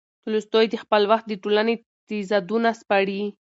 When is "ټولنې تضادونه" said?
1.43-2.69